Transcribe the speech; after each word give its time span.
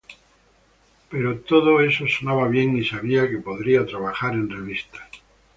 Pero 1.11 1.41
todo 1.41 1.79
eso 1.81 2.07
sonaba 2.07 2.47
bien 2.47 2.75
y 2.75 2.83
sabía 2.83 3.29
que 3.29 3.37
podría 3.37 3.85
trabajar 3.85 4.33
en 4.33 4.49
revistas". 4.49 5.07